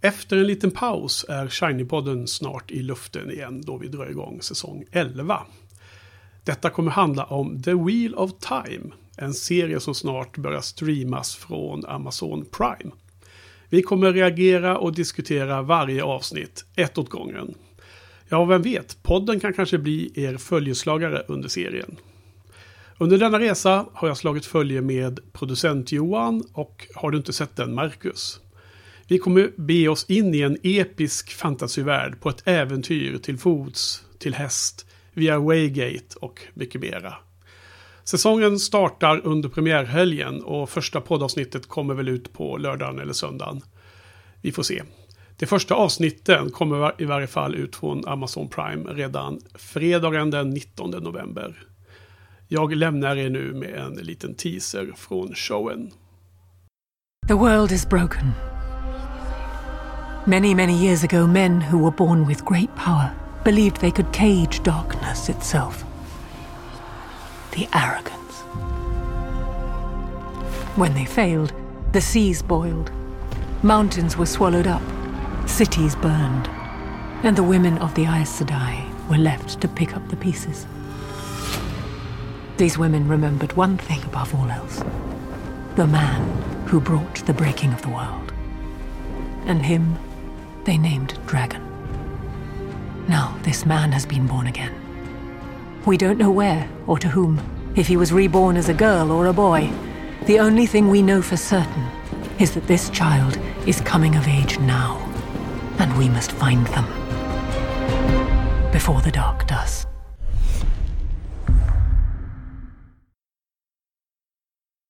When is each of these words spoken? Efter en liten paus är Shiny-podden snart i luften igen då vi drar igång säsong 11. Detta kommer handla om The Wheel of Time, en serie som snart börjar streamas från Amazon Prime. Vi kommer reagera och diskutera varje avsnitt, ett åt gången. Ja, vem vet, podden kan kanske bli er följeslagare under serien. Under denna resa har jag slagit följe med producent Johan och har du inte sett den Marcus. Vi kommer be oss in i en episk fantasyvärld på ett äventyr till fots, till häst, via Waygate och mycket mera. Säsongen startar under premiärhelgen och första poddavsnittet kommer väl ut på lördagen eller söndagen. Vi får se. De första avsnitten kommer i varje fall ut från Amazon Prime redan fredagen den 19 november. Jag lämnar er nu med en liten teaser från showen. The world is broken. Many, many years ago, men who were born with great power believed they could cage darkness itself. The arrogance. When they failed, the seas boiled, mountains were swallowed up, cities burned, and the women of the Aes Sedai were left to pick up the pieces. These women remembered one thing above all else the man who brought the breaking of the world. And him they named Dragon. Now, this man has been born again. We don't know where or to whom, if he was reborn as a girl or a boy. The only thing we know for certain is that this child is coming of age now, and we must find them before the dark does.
Efter 0.00 0.36
en 0.36 0.46
liten 0.46 0.70
paus 0.70 1.26
är 1.28 1.48
Shiny-podden 1.48 2.26
snart 2.26 2.70
i 2.70 2.82
luften 2.82 3.30
igen 3.30 3.62
då 3.64 3.76
vi 3.76 3.88
drar 3.88 4.06
igång 4.06 4.42
säsong 4.42 4.84
11. 4.92 5.46
Detta 6.44 6.70
kommer 6.70 6.90
handla 6.90 7.24
om 7.24 7.62
The 7.62 7.74
Wheel 7.74 8.14
of 8.14 8.30
Time, 8.40 8.90
en 9.16 9.34
serie 9.34 9.80
som 9.80 9.94
snart 9.94 10.36
börjar 10.36 10.60
streamas 10.60 11.36
från 11.36 11.86
Amazon 11.86 12.44
Prime. 12.50 12.94
Vi 13.68 13.82
kommer 13.82 14.12
reagera 14.12 14.78
och 14.78 14.94
diskutera 14.94 15.62
varje 15.62 16.02
avsnitt, 16.02 16.64
ett 16.76 16.98
åt 16.98 17.10
gången. 17.10 17.54
Ja, 18.28 18.44
vem 18.44 18.62
vet, 18.62 19.02
podden 19.02 19.40
kan 19.40 19.52
kanske 19.52 19.78
bli 19.78 20.12
er 20.14 20.36
följeslagare 20.36 21.22
under 21.28 21.48
serien. 21.48 21.96
Under 22.98 23.18
denna 23.18 23.38
resa 23.38 23.86
har 23.92 24.08
jag 24.08 24.16
slagit 24.16 24.46
följe 24.46 24.80
med 24.80 25.32
producent 25.32 25.92
Johan 25.92 26.44
och 26.52 26.86
har 26.94 27.10
du 27.10 27.18
inte 27.18 27.32
sett 27.32 27.56
den 27.56 27.74
Marcus. 27.74 28.40
Vi 29.10 29.18
kommer 29.18 29.50
be 29.56 29.88
oss 29.88 30.04
in 30.08 30.34
i 30.34 30.40
en 30.40 30.58
episk 30.62 31.30
fantasyvärld 31.30 32.20
på 32.20 32.28
ett 32.28 32.42
äventyr 32.44 33.18
till 33.18 33.38
fots, 33.38 34.04
till 34.18 34.34
häst, 34.34 34.86
via 35.12 35.38
Waygate 35.38 36.16
och 36.20 36.40
mycket 36.54 36.80
mera. 36.80 37.14
Säsongen 38.04 38.58
startar 38.58 39.20
under 39.24 39.48
premiärhelgen 39.48 40.42
och 40.42 40.70
första 40.70 41.00
poddavsnittet 41.00 41.66
kommer 41.66 41.94
väl 41.94 42.08
ut 42.08 42.32
på 42.32 42.56
lördagen 42.56 42.98
eller 42.98 43.12
söndagen. 43.12 43.60
Vi 44.42 44.52
får 44.52 44.62
se. 44.62 44.82
De 45.36 45.46
första 45.46 45.74
avsnitten 45.74 46.50
kommer 46.50 47.02
i 47.02 47.04
varje 47.04 47.26
fall 47.26 47.54
ut 47.54 47.76
från 47.76 48.08
Amazon 48.08 48.48
Prime 48.48 48.92
redan 48.92 49.40
fredagen 49.54 50.30
den 50.30 50.50
19 50.50 50.90
november. 50.90 51.62
Jag 52.48 52.74
lämnar 52.74 53.16
er 53.16 53.30
nu 53.30 53.52
med 53.52 53.74
en 53.74 53.94
liten 53.94 54.34
teaser 54.34 54.92
från 54.96 55.34
showen. 55.34 55.90
The 57.28 57.34
world 57.34 57.72
is 57.72 57.88
broken. 57.88 58.47
Many, 60.28 60.52
many 60.52 60.76
years 60.76 61.04
ago, 61.04 61.26
men 61.26 61.62
who 61.62 61.78
were 61.78 61.90
born 61.90 62.26
with 62.26 62.44
great 62.44 62.74
power 62.76 63.14
believed 63.44 63.80
they 63.80 63.90
could 63.90 64.12
cage 64.12 64.62
darkness 64.62 65.30
itself. 65.30 65.84
The 67.52 67.66
arrogance. 67.72 68.40
When 70.76 70.92
they 70.92 71.06
failed, 71.06 71.54
the 71.92 72.02
seas 72.02 72.42
boiled, 72.42 72.90
mountains 73.62 74.18
were 74.18 74.26
swallowed 74.26 74.66
up, 74.66 74.82
cities 75.48 75.96
burned, 75.96 76.46
and 77.24 77.34
the 77.34 77.42
women 77.42 77.78
of 77.78 77.94
the 77.94 78.04
Aes 78.04 78.38
Sedai 78.38 78.84
were 79.08 79.16
left 79.16 79.62
to 79.62 79.66
pick 79.66 79.96
up 79.96 80.06
the 80.08 80.16
pieces. 80.16 80.66
These 82.58 82.76
women 82.76 83.08
remembered 83.08 83.54
one 83.54 83.78
thing 83.78 84.02
above 84.04 84.34
all 84.34 84.50
else 84.50 84.82
the 85.76 85.86
man 85.86 86.66
who 86.66 86.82
brought 86.82 87.14
the 87.24 87.32
breaking 87.32 87.72
of 87.72 87.80
the 87.80 87.88
world. 87.88 88.30
And 89.46 89.64
him 89.64 89.96
they 90.68 90.76
named 90.76 91.18
Dragon. 91.24 91.62
Now, 93.08 93.34
this 93.42 93.64
man 93.64 93.90
has 93.92 94.04
been 94.04 94.26
born 94.26 94.48
again. 94.48 94.74
We 95.86 95.96
don't 95.96 96.18
know 96.18 96.30
where 96.30 96.68
or 96.86 96.98
to 96.98 97.08
whom, 97.08 97.40
if 97.74 97.86
he 97.86 97.96
was 97.96 98.12
reborn 98.12 98.58
as 98.58 98.68
a 98.68 98.74
girl 98.74 99.10
or 99.10 99.28
a 99.28 99.32
boy. 99.32 99.70
The 100.26 100.38
only 100.38 100.66
thing 100.66 100.90
we 100.90 101.00
know 101.00 101.22
for 101.22 101.38
certain 101.38 101.86
is 102.38 102.52
that 102.52 102.66
this 102.66 102.90
child 102.90 103.38
is 103.66 103.80
coming 103.80 104.14
of 104.14 104.28
age 104.28 104.58
now, 104.58 104.98
and 105.78 105.96
we 105.96 106.10
must 106.10 106.32
find 106.32 106.66
them 106.66 106.84
before 108.70 109.00
the 109.00 109.10
dark 109.10 109.46
does. 109.46 109.86